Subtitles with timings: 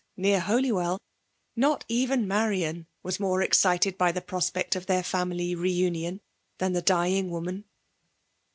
[0.17, 0.99] Mat Holywell,
[1.55, 6.21] not even Marian wae more esc oted l^ the prospect of their family re union
[6.57, 7.65] thw^ the d^ing woman.